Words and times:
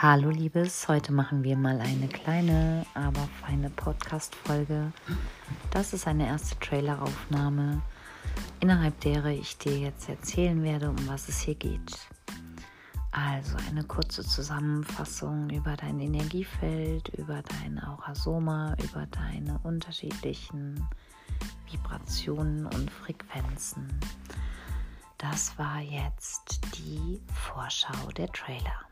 Hallo 0.00 0.30
Liebes, 0.30 0.86
heute 0.86 1.10
machen 1.12 1.42
wir 1.42 1.56
mal 1.56 1.80
eine 1.80 2.06
kleine, 2.06 2.86
aber 2.94 3.28
feine 3.44 3.68
Podcast-Folge. 3.68 4.92
Das 5.72 5.92
ist 5.92 6.06
eine 6.06 6.28
erste 6.28 6.56
Traileraufnahme, 6.60 7.82
innerhalb 8.60 9.00
derer 9.00 9.30
ich 9.30 9.58
dir 9.58 9.76
jetzt 9.76 10.08
erzählen 10.08 10.62
werde, 10.62 10.90
um 10.90 11.08
was 11.08 11.28
es 11.28 11.40
hier 11.40 11.56
geht. 11.56 11.98
Also 13.10 13.56
eine 13.68 13.82
kurze 13.82 14.22
Zusammenfassung 14.22 15.50
über 15.50 15.74
dein 15.74 15.98
Energiefeld, 15.98 17.08
über 17.18 17.42
dein 17.42 17.82
Aurasoma, 17.82 18.76
über 18.84 19.04
deine 19.06 19.58
unterschiedlichen 19.64 20.80
Vibrationen 21.72 22.66
und 22.66 22.88
Frequenzen. 22.88 23.98
Das 25.16 25.58
war 25.58 25.80
jetzt 25.80 26.60
die 26.78 27.20
Vorschau 27.34 28.12
der 28.16 28.30
Trailer. 28.30 28.87